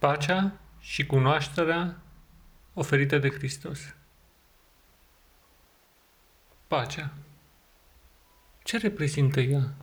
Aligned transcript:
Pacea 0.00 0.52
și 0.78 1.06
cunoașterea 1.06 1.96
oferită 2.74 3.18
de 3.18 3.30
Hristos. 3.30 3.94
Pacea. 6.66 7.12
Ce 8.62 8.78
reprezintă 8.78 9.40
ea? 9.40 9.74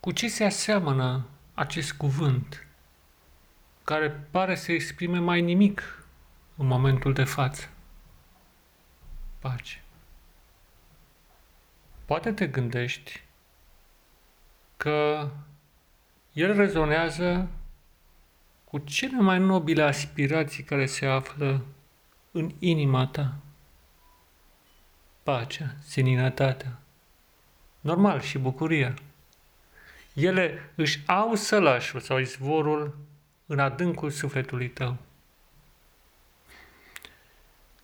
Cu 0.00 0.12
ce 0.12 0.28
se 0.28 0.44
aseamănă 0.44 1.26
acest 1.54 1.92
cuvânt, 1.92 2.66
care 3.84 4.10
pare 4.10 4.54
să 4.54 4.72
exprime 4.72 5.18
mai 5.18 5.40
nimic 5.40 6.04
în 6.56 6.66
momentul 6.66 7.12
de 7.12 7.24
față? 7.24 7.68
Pace. 9.38 9.82
Poate 12.04 12.32
te 12.32 12.46
gândești 12.46 13.22
că 14.76 15.30
el 16.32 16.56
rezonează 16.56 17.48
cu 18.70 18.78
cele 18.78 19.20
mai 19.20 19.38
nobile 19.38 19.82
aspirații 19.82 20.62
care 20.62 20.86
se 20.86 21.06
află 21.06 21.64
în 22.30 22.50
inima 22.58 23.06
ta. 23.06 23.36
Pacea, 25.22 25.74
seninătatea, 25.82 26.78
normal 27.80 28.20
și 28.20 28.38
bucuria. 28.38 28.94
Ele 30.14 30.72
își 30.74 31.02
au 31.06 31.34
sălașul 31.34 32.00
sau 32.00 32.18
izvorul 32.18 32.98
în 33.46 33.58
adâncul 33.58 34.10
sufletului 34.10 34.68
tău. 34.68 34.96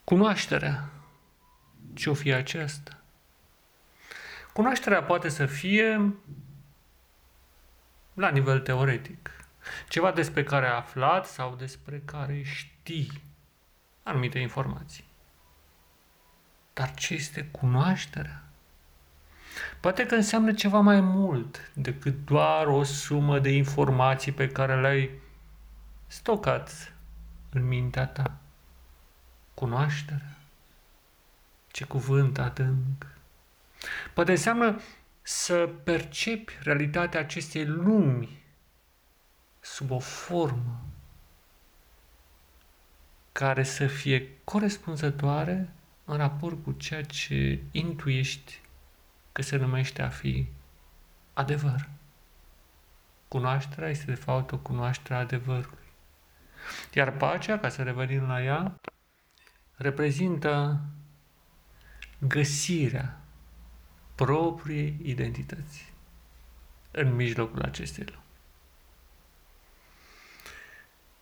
Cunoașterea. 0.05 0.91
Ce-o 1.95 2.15
fi 2.15 2.33
aceasta? 2.33 3.01
Cunoașterea 4.53 5.03
poate 5.03 5.29
să 5.29 5.47
fie 5.47 6.15
la 8.15 8.29
nivel 8.29 8.61
teoretic. 8.61 9.46
Ceva 9.89 10.13
despre 10.13 10.45
care 10.45 10.67
ai 10.67 10.77
aflat 10.77 11.27
sau 11.27 11.55
despre 11.55 12.03
care 12.05 12.43
știi 12.43 13.23
anumite 14.03 14.39
informații. 14.39 15.05
Dar 16.73 16.95
ce 16.95 17.15
este 17.15 17.45
cunoașterea? 17.45 18.43
Poate 19.81 20.07
că 20.07 20.15
înseamnă 20.15 20.53
ceva 20.53 20.81
mai 20.81 21.01
mult 21.01 21.71
decât 21.75 22.25
doar 22.25 22.67
o 22.67 22.83
sumă 22.83 23.39
de 23.39 23.51
informații 23.51 24.33
pe 24.33 24.49
care 24.49 24.81
le-ai 24.81 25.11
stocat 26.07 26.93
în 27.51 27.67
mintea 27.67 28.07
ta. 28.07 28.39
Cunoașterea. 29.55 30.37
Ce 31.67 31.85
cuvânt 31.85 32.39
adânc. 32.39 33.07
Poate 34.15 34.31
înseamnă 34.31 34.81
să 35.23 35.71
percepi 35.85 36.59
realitatea 36.63 37.21
acestei 37.21 37.67
lumi 37.67 38.43
sub 39.73 39.91
o 39.91 39.99
formă 39.99 40.81
care 43.33 43.63
să 43.63 43.87
fie 43.87 44.39
corespunzătoare 44.45 45.73
în 46.05 46.17
raport 46.17 46.65
cu 46.65 46.73
ceea 46.73 47.03
ce 47.03 47.63
intuiești 47.71 48.61
că 49.33 49.43
se 49.43 49.57
numește 49.57 50.03
a 50.03 50.09
fi 50.09 50.47
adevăr. 51.33 51.89
Cunoașterea 53.29 53.89
este 53.89 54.05
de 54.05 54.15
fapt 54.15 54.53
o 54.53 54.59
cunoaștere 54.59 55.15
a 55.15 55.19
adevărului. 55.19 55.93
Iar 56.95 57.13
pacea, 57.13 57.59
ca 57.59 57.69
să 57.69 57.83
revenim 57.83 58.23
la 58.23 58.43
ea, 58.43 58.81
reprezintă 59.77 60.81
găsirea 62.19 63.21
propriei 64.15 65.01
identități 65.03 65.93
în 66.91 67.15
mijlocul 67.15 67.63
acestei 67.63 68.05
lumi. 68.05 68.26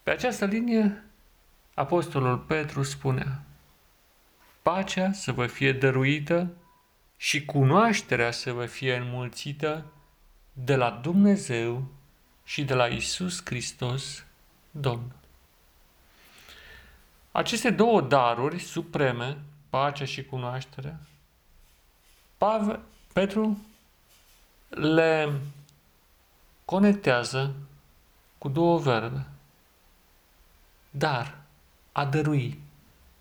Pe 0.04 0.10
această 0.10 0.44
linie, 0.44 1.04
Apostolul 1.74 2.38
Petru 2.38 2.82
spunea, 2.82 3.42
pacea 4.62 5.12
să 5.12 5.32
vă 5.32 5.46
fie 5.46 5.72
dăruită 5.72 6.50
și 7.16 7.44
cunoașterea 7.44 8.30
să 8.30 8.52
vă 8.52 8.66
fie 8.66 8.96
înmulțită 8.96 9.84
de 10.52 10.76
la 10.76 10.90
Dumnezeu 10.90 11.84
și 12.44 12.64
de 12.64 12.74
la 12.74 12.86
Isus 12.86 13.40
Hristos, 13.44 14.24
Domnul. 14.70 15.12
Aceste 17.30 17.70
două 17.70 18.00
daruri 18.00 18.58
supreme, 18.58 19.38
pacea 19.70 20.04
și 20.04 20.24
cunoașterea, 20.24 21.00
Pavel, 22.38 22.80
Petru 23.12 23.58
le 24.68 25.32
conectează 26.64 27.54
cu 28.38 28.48
două 28.48 28.78
verbe. 28.78 29.26
Dar 30.96 31.38
a 31.92 32.04
dărui, 32.04 32.60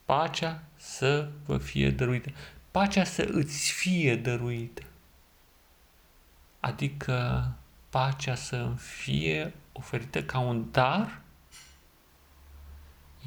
pacea 0.05 0.63
să 0.75 1.29
vă 1.45 1.57
fie 1.57 1.91
dăruită. 1.91 2.29
Pacea 2.71 3.03
să 3.03 3.27
îți 3.31 3.71
fie 3.71 4.15
dăruită. 4.15 4.81
Adică 6.59 7.47
pacea 7.89 8.35
să 8.35 8.55
îmi 8.55 8.77
fie 8.77 9.53
oferită 9.71 10.23
ca 10.23 10.39
un 10.39 10.71
dar? 10.71 11.21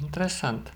Interesant. 0.01 0.73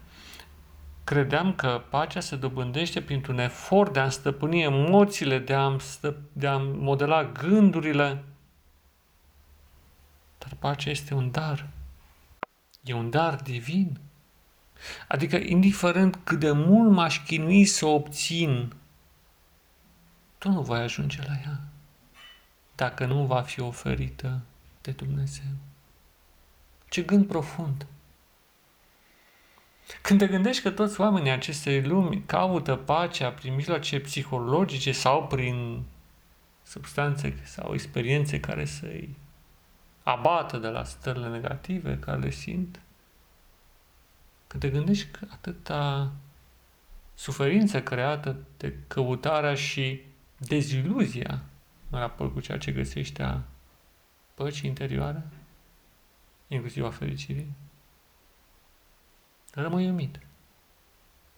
Credeam 1.03 1.53
că 1.53 1.83
pacea 1.89 2.19
se 2.19 2.35
dobândește 2.35 3.01
printr-un 3.01 3.39
efort 3.39 3.93
de 3.93 3.99
a 3.99 4.09
stăpâni 4.09 4.61
emoțiile, 4.61 5.39
de 5.39 5.53
a, 5.53 5.77
stă, 5.79 6.17
de 6.33 6.47
a 6.47 6.57
modela 6.57 7.23
gândurile. 7.23 8.23
Dar 10.37 10.53
pacea 10.59 10.89
este 10.89 11.13
un 11.13 11.31
dar. 11.31 11.67
E 12.83 12.93
un 12.93 13.09
dar 13.09 13.35
divin. 13.35 13.99
Adică, 15.07 15.35
indiferent 15.35 16.19
cât 16.23 16.39
de 16.39 16.51
mult 16.51 16.91
m-aș 16.91 17.23
chinui 17.23 17.65
să 17.65 17.85
o 17.85 17.93
obțin, 17.93 18.73
tu 20.37 20.49
nu 20.49 20.61
voi 20.61 20.79
ajunge 20.79 21.21
la 21.27 21.33
ea 21.45 21.71
dacă 22.75 23.05
nu 23.05 23.25
va 23.25 23.41
fi 23.41 23.59
oferită 23.59 24.41
de 24.81 24.91
Dumnezeu. 24.91 25.51
Ce 26.89 27.01
gând 27.01 27.27
profund! 27.27 27.85
Când 30.01 30.19
te 30.19 30.27
gândești 30.27 30.61
că 30.61 30.71
toți 30.71 31.01
oamenii 31.01 31.31
acestei 31.31 31.83
lumi 31.83 32.23
caută 32.25 32.75
pacea 32.75 33.31
prin 33.31 33.55
mijloace 33.55 33.99
psihologice 33.99 34.91
sau 34.91 35.27
prin 35.27 35.83
substanțe 36.63 37.41
sau 37.43 37.73
experiențe 37.73 38.39
care 38.39 38.65
să-i 38.65 39.15
abată 40.03 40.57
de 40.57 40.67
la 40.67 40.83
stările 40.83 41.29
negative 41.29 41.99
care 41.99 42.19
le 42.19 42.29
simt, 42.29 42.79
când 44.47 44.63
te 44.63 44.69
gândești 44.69 45.11
că 45.11 45.27
atâta 45.31 46.11
suferință 47.13 47.81
creată 47.81 48.35
de 48.57 48.75
căutarea 48.87 49.55
și 49.55 50.01
deziluzia 50.37 51.41
în 51.89 51.99
raport 51.99 52.33
cu 52.33 52.39
ceea 52.39 52.57
ce 52.57 52.71
găsește 52.71 53.23
a 53.23 53.39
păcii 54.33 54.69
interioare, 54.69 55.23
inclusiv 56.47 56.85
a 56.85 56.89
fericirii, 56.89 57.53
rămâi 59.53 59.89
umit. 59.89 60.19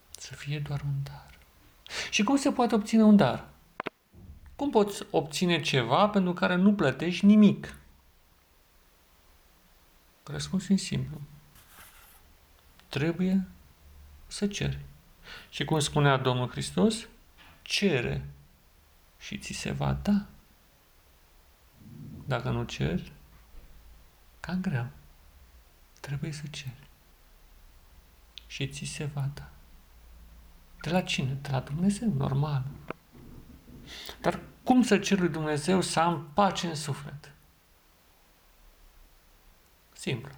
Să 0.10 0.34
fie 0.34 0.60
doar 0.60 0.82
un 0.82 1.04
dar. 1.04 1.38
Și 2.10 2.24
cum 2.24 2.36
se 2.36 2.52
poate 2.52 2.76
obține 2.76 3.04
un 3.04 3.16
dar? 3.16 3.48
Cum 4.56 4.70
poți 4.70 5.04
obține 5.12 5.62
ceva 5.62 6.08
pentru 6.08 6.34
care 6.34 6.56
nu 6.56 6.74
plătești 6.74 7.26
nimic? 7.26 7.76
Răspunsul 10.24 10.76
e 10.76 10.78
simplu. 10.78 11.22
Trebuie 12.90 13.48
să 14.28 14.48
ceri. 14.48 14.80
Și 15.50 15.66
cum 15.66 15.80
spunea 15.80 16.18
Domnul 16.18 16.50
Hristos, 16.50 17.08
cere 17.62 18.30
și 19.20 19.38
ți 19.38 19.54
se 19.54 19.72
va 19.72 19.94
da. 19.94 20.26
Dacă 22.26 22.50
nu 22.50 22.64
ceri, 22.64 23.12
cam 24.40 24.62
greu. 24.62 24.88
Trebuie 26.00 26.32
să 26.32 26.44
ceri. 26.50 26.90
Și 28.48 28.68
ți 28.68 28.86
se 28.86 29.06
va 29.06 29.30
da. 29.34 29.50
De 30.82 30.90
la 30.90 31.02
cine? 31.02 31.38
De 31.42 31.50
la 31.52 31.60
Dumnezeu, 31.60 32.14
normal. 32.14 32.64
Dar 34.22 34.40
cum 34.64 34.84
să 34.84 34.98
cer 34.98 35.20
lui 35.20 35.30
Dumnezeu 35.30 35.82
să 35.82 36.00
am 36.00 36.30
pace 36.34 36.68
în 36.68 36.76
suflet? 36.76 37.33
Simplu. 40.04 40.32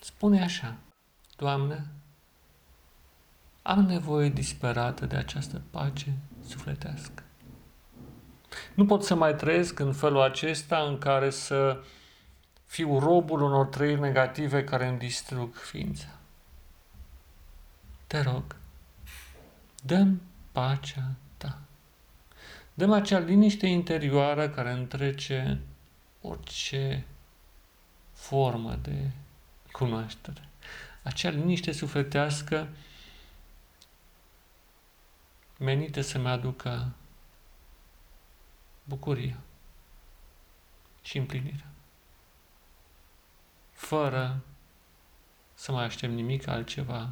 Spune 0.00 0.42
așa, 0.42 0.76
Doamne, 1.36 1.86
am 3.62 3.80
nevoie 3.80 4.28
disperată 4.28 5.06
de 5.06 5.16
această 5.16 5.62
pace 5.70 6.12
sufletească. 6.46 7.22
Nu 8.74 8.86
pot 8.86 9.04
să 9.04 9.14
mai 9.14 9.34
trăiesc 9.34 9.78
în 9.78 9.92
felul 9.92 10.20
acesta 10.20 10.78
în 10.78 10.98
care 10.98 11.30
să 11.30 11.82
fiu 12.66 12.98
robul 12.98 13.42
unor 13.42 13.66
trăiri 13.66 14.00
negative 14.00 14.64
care 14.64 14.86
îmi 14.86 14.98
distrug 14.98 15.54
ființa. 15.54 16.18
Te 18.06 18.20
rog, 18.20 18.56
dăm 19.82 20.20
pacea 20.52 21.10
ta. 21.36 21.58
Dăm 22.74 22.92
acea 22.92 23.18
liniște 23.18 23.66
interioară 23.66 24.48
care 24.48 24.70
întrece 24.70 25.60
orice 26.20 27.06
formă 28.18 28.74
de 28.74 29.10
cunoaștere. 29.72 30.48
Acea 31.02 31.28
liniște 31.28 31.72
sufletească 31.72 32.68
menită 35.58 36.00
să-mi 36.00 36.28
aducă 36.28 36.92
bucuria 38.84 39.36
și 41.02 41.18
împlinirea. 41.18 41.70
Fără 43.72 44.40
să 45.54 45.72
mai 45.72 45.84
aștept 45.84 46.12
nimic 46.12 46.46
altceva 46.46 47.10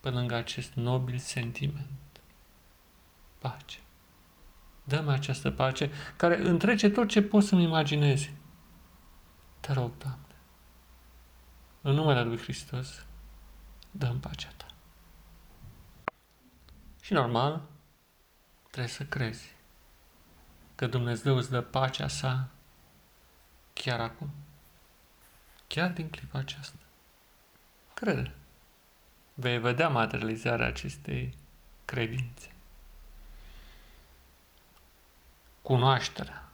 pe 0.00 0.10
lângă 0.10 0.34
acest 0.34 0.72
nobil 0.74 1.18
sentiment. 1.18 2.20
Pace. 3.38 3.78
Dă-mi 4.84 5.10
această 5.10 5.50
pace 5.50 5.90
care 6.16 6.38
întrece 6.38 6.90
tot 6.90 7.08
ce 7.08 7.22
pot 7.22 7.44
să-mi 7.44 7.62
imaginezi. 7.62 8.32
Te 9.60 9.72
rog, 9.72 9.96
Doamne, 9.98 10.36
în 11.80 11.94
numele 11.94 12.22
Lui 12.22 12.38
Hristos, 12.38 13.04
dă-mi 13.90 14.20
pacea 14.20 14.52
Ta. 14.56 14.66
Și 17.00 17.12
normal, 17.12 17.62
trebuie 18.70 18.92
să 18.92 19.04
crezi 19.04 19.56
că 20.74 20.86
Dumnezeu 20.86 21.36
îți 21.36 21.50
dă 21.50 21.60
pacea 21.60 22.08
sa 22.08 22.48
chiar 23.72 24.00
acum. 24.00 24.30
Chiar 25.66 25.90
din 25.90 26.10
clipa 26.10 26.38
aceasta. 26.38 26.78
Crede. 27.94 28.34
Vei 29.34 29.58
vedea 29.58 29.88
materializarea 29.88 30.66
acestei 30.66 31.36
credințe. 31.84 32.52
Cunoașterea 35.62 36.48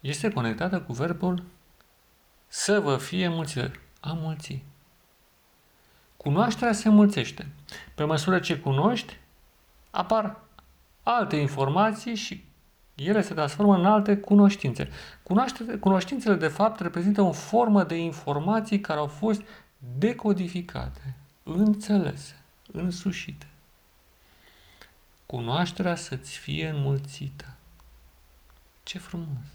este 0.00 0.32
conectată 0.32 0.80
cu 0.80 0.92
verbul 0.92 1.44
să 2.48 2.80
vă 2.80 2.96
fie 2.96 3.28
mulțire. 3.28 3.80
A 4.00 4.12
mulți. 4.12 4.62
Cunoașterea 6.16 6.72
se 6.72 6.88
mulțește. 6.88 7.48
Pe 7.94 8.04
măsură 8.04 8.38
ce 8.38 8.58
cunoști, 8.58 9.16
apar 9.90 10.40
alte 11.02 11.36
informații 11.36 12.14
și 12.14 12.44
ele 12.94 13.22
se 13.22 13.34
transformă 13.34 13.76
în 13.76 13.86
alte 13.86 14.16
cunoștințe. 14.16 14.88
Cunoștințele, 15.80 16.34
de 16.34 16.48
fapt, 16.48 16.80
reprezintă 16.80 17.22
o 17.22 17.32
formă 17.32 17.84
de 17.84 17.96
informații 17.96 18.80
care 18.80 18.98
au 18.98 19.06
fost 19.06 19.42
decodificate, 19.98 21.14
înțelese, 21.42 22.42
însușite. 22.72 23.46
Cunoașterea 25.26 25.94
să-ți 25.94 26.38
fie 26.38 26.68
înmulțită. 26.68 27.56
Ce 28.82 28.98
frumos! 28.98 29.46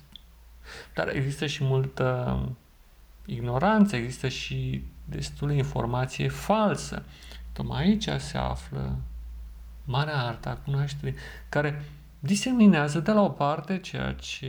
Dar 0.94 1.08
există 1.16 1.46
și 1.46 1.64
multă 1.64 2.38
ignoranță, 3.26 3.96
există 3.96 4.28
și 4.28 4.84
destulă 5.06 5.52
informație 5.52 6.28
falsă. 6.28 7.06
Tocmai 7.52 7.84
aici 7.84 8.10
se 8.18 8.38
află 8.38 8.98
marea 9.86 10.24
artă 10.24 10.50
a 10.50 10.56
cunoașterii, 10.56 11.16
care 11.50 11.86
diseminează 12.20 13.00
de 13.00 13.12
la 13.12 13.22
o 13.22 13.30
parte 13.30 13.80
ceea 13.80 14.14
ce 14.14 14.46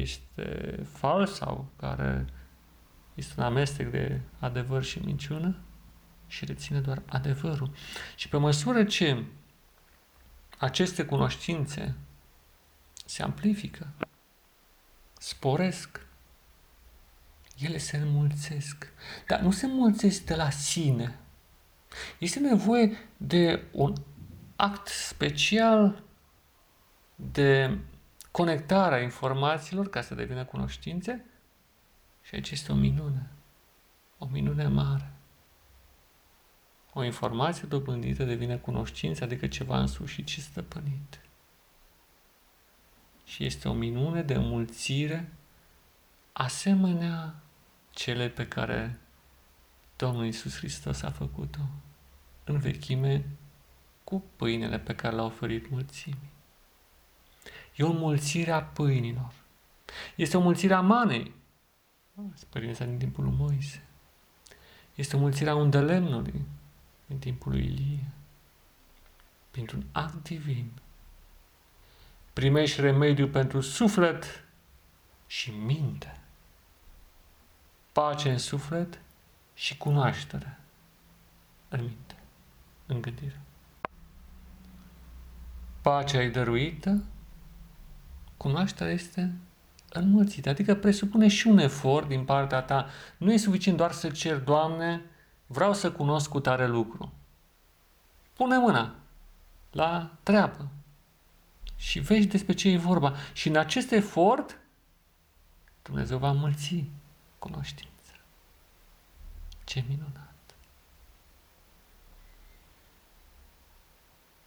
este 0.00 0.78
fals 0.92 1.34
sau 1.34 1.66
care 1.76 2.24
este 3.14 3.34
un 3.36 3.44
amestec 3.44 3.90
de 3.90 4.20
adevăr 4.38 4.84
și 4.84 4.98
minciună 4.98 5.56
și 6.26 6.44
reține 6.44 6.80
doar 6.80 7.02
adevărul. 7.06 7.70
Și 8.16 8.28
pe 8.28 8.36
măsură 8.36 8.84
ce 8.84 9.24
aceste 10.58 11.04
cunoștințe 11.04 11.94
se 13.04 13.22
amplifică, 13.22 13.86
sporesc, 15.18 16.06
ele 17.58 17.78
se 17.78 17.96
înmulțesc. 17.96 18.92
Dar 19.26 19.40
nu 19.40 19.50
se 19.50 19.66
înmulțesc 19.66 20.24
de 20.24 20.34
la 20.34 20.50
sine. 20.50 21.18
Este 22.18 22.40
nevoie 22.40 22.98
de 23.16 23.62
un 23.72 23.94
act 24.56 24.86
special 24.86 26.02
de 27.14 27.78
conectarea 28.30 29.00
informațiilor 29.00 29.90
ca 29.90 30.00
să 30.00 30.14
devină 30.14 30.44
cunoștințe 30.44 31.24
și 32.22 32.34
aici 32.34 32.50
este 32.50 32.72
o 32.72 32.74
minune. 32.74 33.30
O 34.18 34.26
minune 34.26 34.66
mare. 34.66 35.12
O 36.92 37.04
informație 37.04 37.68
dobândită 37.68 38.24
devine 38.24 38.56
cunoștință, 38.56 39.24
adică 39.24 39.46
ceva 39.46 39.78
însușit 39.78 40.28
și 40.28 40.40
stăpânit. 40.40 41.20
Și 43.24 43.44
este 43.44 43.68
o 43.68 43.72
minune 43.72 44.22
de 44.22 44.34
înmulțire 44.34 45.32
asemenea 46.32 47.34
cele 47.94 48.28
pe 48.28 48.48
care 48.48 48.98
Domnul 49.96 50.24
Iisus 50.24 50.56
Hristos 50.56 51.02
a 51.02 51.10
făcut-o 51.10 51.60
în 52.44 52.58
vechime 52.58 53.24
cu 54.04 54.24
pâinele 54.36 54.78
pe 54.78 54.94
care 54.94 55.14
l-a 55.14 55.24
oferit 55.24 55.70
mulțimii. 55.70 56.32
E 57.74 57.84
o 57.84 57.92
mulțire 57.92 58.50
a 58.50 58.62
pâinilor. 58.62 59.32
Este 60.14 60.36
o 60.36 60.40
mulțire 60.40 60.74
a 60.74 60.80
manei. 60.80 61.34
Experiența 62.32 62.84
din 62.84 62.98
timpul 62.98 63.24
lui 63.24 63.34
Moise. 63.36 63.82
Este 64.94 65.16
o 65.16 65.18
mulțire 65.18 65.50
a 65.50 65.54
undelemnului 65.54 66.44
în 67.08 67.18
timpul 67.18 67.52
lui 67.52 67.64
Ilie. 67.64 68.08
Printr-un 69.50 69.86
act 69.92 70.22
divin. 70.22 70.70
Primești 72.32 72.80
remediu 72.80 73.28
pentru 73.28 73.60
suflet 73.60 74.44
și 75.26 75.50
minte. 75.50 76.23
Pace 77.94 78.30
în 78.30 78.38
suflet 78.38 79.00
și 79.54 79.76
cunoaștere 79.76 80.58
în 81.68 81.80
minte, 81.80 82.14
în 82.86 83.00
gândire. 83.00 83.40
Pacea 85.80 86.22
e 86.22 86.30
dăruită 86.30 87.02
cunoașterea 88.36 88.92
este 88.92 89.32
înmulțită. 89.88 90.48
Adică 90.48 90.74
presupune 90.74 91.28
și 91.28 91.46
un 91.46 91.58
efort 91.58 92.08
din 92.08 92.24
partea 92.24 92.62
ta. 92.62 92.88
Nu 93.16 93.32
e 93.32 93.36
suficient 93.36 93.76
doar 93.76 93.92
să 93.92 94.10
cer, 94.10 94.38
Doamne, 94.38 95.02
vreau 95.46 95.74
să 95.74 95.92
cunosc 95.92 96.28
cu 96.28 96.40
tare 96.40 96.66
lucru. 96.66 97.12
Pune 98.32 98.58
mâna 98.58 98.94
la 99.70 100.10
treabă 100.22 100.68
și 101.76 101.98
vezi 101.98 102.26
despre 102.26 102.52
ce 102.52 102.68
e 102.68 102.76
vorba. 102.76 103.14
Și 103.32 103.48
în 103.48 103.56
acest 103.56 103.92
efort, 103.92 104.58
Dumnezeu 105.82 106.18
va 106.18 106.30
înmulți 106.30 106.84
cunoștința. 107.44 108.14
Ce 109.64 109.84
minunat! 109.88 110.34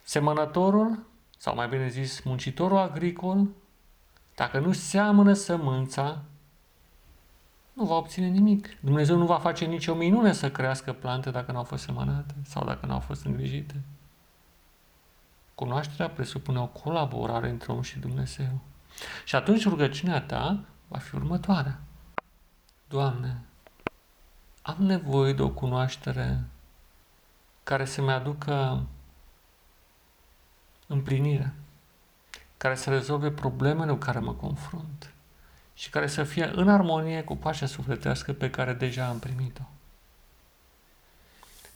Semănătorul, 0.03 1.05
sau 1.38 1.55
mai 1.55 1.67
bine 1.67 1.88
zis, 1.88 2.22
muncitorul 2.22 2.77
agricol, 2.77 3.48
dacă 4.36 4.60
nu 4.60 4.72
seamănă 4.72 5.33
sămânța, 5.33 6.22
nu 7.74 7.86
va 7.86 7.95
obține 7.95 8.27
nimic. 8.27 8.79
Dumnezeu 8.79 9.17
nu 9.17 9.25
va 9.25 9.39
face 9.39 9.65
nicio 9.65 9.95
minune 9.95 10.33
să 10.33 10.51
crească 10.51 10.93
plante 10.93 11.31
dacă 11.31 11.51
nu 11.51 11.57
au 11.57 11.63
fost 11.63 11.83
semănate 11.83 12.36
sau 12.45 12.65
dacă 12.65 12.86
nu 12.86 12.93
au 12.93 13.00
fost 13.00 13.25
îngrijite. 13.25 13.81
Cunoașterea 15.55 16.10
presupune 16.10 16.60
o 16.60 16.67
colaborare 16.67 17.50
între 17.50 17.72
om 17.72 17.81
și 17.81 18.00
Dumnezeu. 18.00 18.60
Și 19.25 19.36
atunci 19.36 19.67
rugăciunea 19.67 20.22
ta 20.22 20.63
va 20.88 20.98
fi 20.98 21.15
următoarea. 21.15 21.79
Doamne, 22.89 23.38
am 24.62 24.75
nevoie 24.79 25.34
de 25.34 25.41
o 25.41 25.50
cunoaștere 25.50 26.44
care 27.63 27.86
să-mi 27.86 28.12
aducă 28.12 28.86
împlinirea 30.88 31.53
care 32.58 32.75
să 32.75 32.89
rezolve 32.89 33.32
problemele 33.32 33.91
cu 33.91 33.98
care 33.98 34.20
mă 34.20 34.34
confrunt 34.34 35.13
și 35.74 35.89
care 35.89 36.08
să 36.08 36.24
fie 36.24 36.46
în 36.46 36.70
armonie 36.70 37.24
cu 37.24 37.36
pacea 37.36 37.65
sufletească 37.65 38.34
pe 38.34 38.50
care 38.50 38.74
deja 38.74 39.06
am 39.06 39.20
primit-o. 39.20 39.63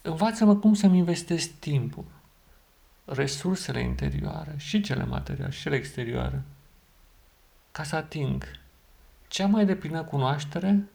Învață-mă 0.01 0.55
cum 0.55 0.73
să-mi 0.73 0.97
investesc 0.97 1.49
timpul, 1.59 2.05
resursele 3.05 3.81
interioare 3.81 4.53
și 4.57 4.81
cele 4.81 5.03
materiale 5.03 5.51
și 5.51 5.61
cele 5.61 5.75
exterioare, 5.75 6.41
ca 7.71 7.83
să 7.83 7.95
ating 7.95 8.43
cea 9.27 9.47
mai 9.47 9.65
deplină 9.65 10.03
cunoaștere 10.03 10.89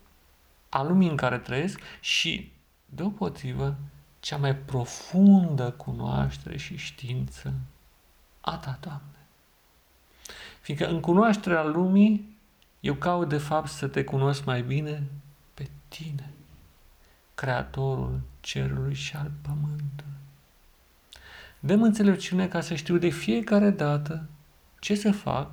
a 0.69 0.83
lumii 0.83 1.09
în 1.09 1.17
care 1.17 1.39
trăiesc 1.39 1.81
și, 2.01 2.53
deopotrivă, 2.85 3.77
cea 4.21 4.37
mai 4.37 4.57
profundă 4.57 5.71
cunoaștere 5.71 6.57
și 6.57 6.77
știință 6.77 7.55
a 8.41 8.57
ta, 8.57 8.79
Doamne. 8.81 9.01
Fiindcă 10.61 10.89
în 10.89 11.01
cunoașterea 11.01 11.65
lumii, 11.65 12.37
eu 12.81 12.95
caut 12.95 13.29
de 13.29 13.39
fapt 13.39 13.69
să 13.69 13.89
te 13.89 14.05
cunosc 14.05 14.45
mai 14.45 14.63
bine 14.63 15.03
pe 15.55 15.69
tine, 15.89 16.31
Creatorul 17.35 18.21
cerului 18.41 18.95
și 18.95 19.17
al 19.17 19.31
pământului. 19.43 20.13
Dăm 21.61 21.83
înțelepciune 21.83 22.49
ca 22.49 22.61
să 22.61 22.75
știu 22.75 22.99
de 22.99 23.09
fiecare 23.09 23.71
dată 23.71 24.29
ce 24.81 24.95
să 24.95 25.13
fac 25.13 25.51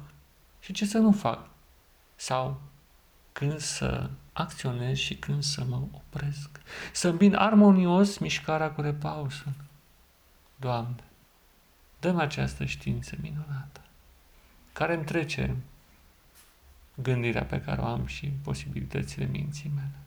și 0.60 0.74
ce 0.74 0.86
să 0.86 0.98
nu 0.98 1.12
fac, 1.12 1.50
sau 2.15 2.62
când 3.32 3.60
să 3.60 4.10
acționez 4.33 4.97
și 4.97 5.15
când 5.15 5.43
să 5.43 5.63
mă 5.63 5.81
opresc. 5.91 6.49
Să 6.93 7.07
îmbin 7.07 7.35
armonios 7.35 8.17
mișcarea 8.17 8.71
cu 8.71 8.81
repausul. 8.81 9.53
Doamne, 10.55 11.03
dăm 11.99 12.17
această 12.17 12.65
știință 12.65 13.15
minunată, 13.21 13.81
care 14.73 14.93
îmi 14.93 15.05
trece 15.05 15.55
gândirea 16.95 17.43
pe 17.43 17.61
care 17.61 17.81
o 17.81 17.85
am 17.85 18.05
și 18.05 18.27
posibilitățile 18.43 19.25
minții 19.25 19.71
mele. 19.75 19.97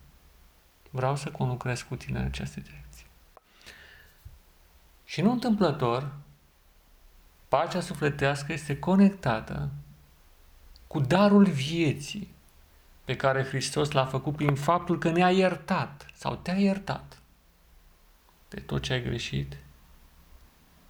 Vreau 0.90 1.16
să 1.16 1.30
conlucrez 1.30 1.83
cu 1.83 1.97
tine 1.97 2.18
în 2.18 2.25
această 2.25 2.61
direcție. 2.61 3.06
Și 5.04 5.21
nu 5.21 5.30
întâmplător, 5.30 6.12
pacea 7.49 7.80
sufletească 7.80 8.52
este 8.52 8.78
conectată 8.78 9.71
cu 10.87 11.00
darul 11.00 11.45
vieții 11.45 12.35
pe 13.07 13.17
care 13.17 13.45
Hristos 13.45 13.91
l-a 13.91 14.05
făcut 14.05 14.37
prin 14.37 14.55
faptul 14.55 14.99
că 14.99 15.11
ne-a 15.11 15.31
iertat 15.31 16.07
sau 16.15 16.37
te-a 16.37 16.57
iertat 16.57 17.21
de 18.49 18.61
tot 18.61 18.83
ce 18.83 18.93
ai 18.93 19.03
greșit 19.03 19.57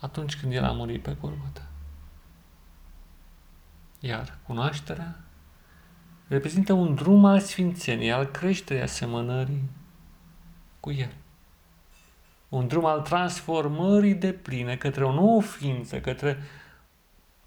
atunci 0.00 0.36
când 0.36 0.52
El 0.52 0.64
a 0.64 0.72
murit 0.72 1.02
pe 1.02 1.16
Golgota. 1.20 1.66
Iar 4.00 4.38
cunoașterea 4.46 5.20
reprezintă 6.28 6.72
un 6.72 6.94
drum 6.94 7.24
al 7.24 7.40
sfințeniei, 7.40 8.12
al 8.12 8.24
creșterii 8.24 8.82
asemănării 8.82 9.70
cu 10.80 10.90
El. 10.90 11.12
Un 12.48 12.66
drum 12.68 12.84
al 12.84 13.00
transformării 13.00 14.14
de 14.14 14.32
pline 14.32 14.76
către 14.76 15.04
o 15.04 15.12
nouă 15.12 15.42
ființă, 15.42 16.00
către 16.00 16.42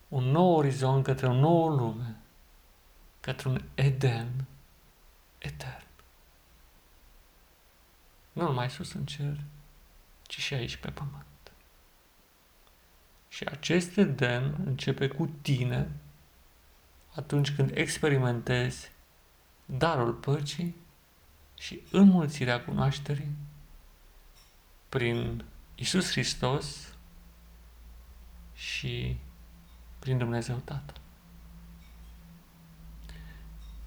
un 0.08 0.24
nou 0.24 0.56
orizont, 0.56 1.04
către 1.04 1.28
o 1.28 1.34
nouă 1.34 1.70
lume, 1.70 2.16
către 3.20 3.50
un 3.50 3.62
Eden 3.76 4.48
etern. 5.40 5.86
Nu 8.32 8.44
numai 8.44 8.70
sus 8.70 8.94
în 8.94 9.06
cer, 9.06 9.40
ci 10.22 10.40
și 10.40 10.54
aici 10.54 10.76
pe 10.76 10.90
pământ. 10.92 11.26
Și 13.28 13.44
acest 13.44 13.98
Eden 13.98 14.56
începe 14.66 15.08
cu 15.08 15.30
tine 15.42 15.92
atunci 17.16 17.56
când 17.56 17.78
experimentezi 17.78 18.92
darul 19.66 20.14
păcii 20.14 20.76
și 21.58 21.82
înmulțirea 21.92 22.64
cunoașterii 22.64 23.36
prin 24.90 25.46
Isus 25.76 26.12
Hristos 26.12 26.94
și 28.54 29.18
prin 30.00 30.18
Dumnezeu 30.18 30.56
Tatăl. 30.56 31.02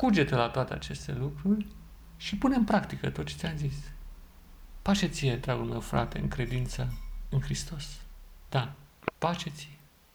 Cugete 0.02 0.34
la 0.34 0.48
toate 0.48 0.74
aceste 0.74 1.12
lucruri 1.12 1.66
și 2.16 2.36
pune 2.36 2.56
în 2.56 2.64
practică 2.64 3.10
tot 3.10 3.26
ce 3.26 3.34
ți-am 3.36 3.56
zis. 3.56 3.74
Pace 4.82 5.06
ție, 5.06 5.36
dragul 5.36 5.64
meu 5.64 5.80
frate, 5.80 6.18
în 6.18 6.28
credință 6.28 6.92
în 7.28 7.40
Hristos. 7.40 7.84
Da, 8.48 8.72
pace 9.18 9.50
ție. 9.50 9.78